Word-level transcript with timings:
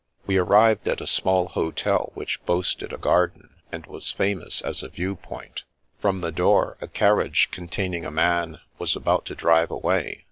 We 0.25 0.37
arrived 0.37 0.87
at 0.87 0.99
a 0.99 1.05
small 1.05 1.49
hotel 1.49 2.09
which 2.15 2.43
boasted 2.47 2.91
a 2.91 2.97
garden, 2.97 3.51
and 3.71 3.85
was 3.85 4.11
famous 4.11 4.59
as 4.63 4.81
a 4.81 4.89
view 4.89 5.15
point. 5.15 5.61
From 5.99 6.21
the 6.21 6.31
door 6.31 6.75
a 6.81 6.87
carriage 6.87 7.49
containing 7.51 8.03
a 8.03 8.09
man 8.09 8.61
was 8.79 8.95
about 8.95 9.25
to 9.27 9.35
drive 9.35 9.69
away. 9.69 10.19